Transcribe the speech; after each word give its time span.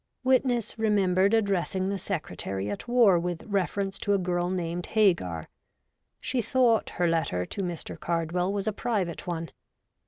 'Witness 0.23 0.79
remembered 0.79 1.31
addressing 1.35 1.89
the 1.89 1.99
Secretary 1.99 2.71
at 2.71 2.87
War 2.87 3.19
with 3.19 3.43
refer 3.43 3.81
ence 3.81 3.99
to 3.99 4.15
a 4.15 4.17
girl 4.17 4.49
named 4.49 4.87
Hagar. 4.87 5.47
She 6.19 6.41
thought 6.41 6.89
her 6.97 7.07
letter 7.07 7.45
to 7.45 7.61
Mr. 7.61 7.99
Cardwell 7.99 8.51
was 8.51 8.65
a 8.65 8.73
private 8.73 9.27
one. 9.27 9.51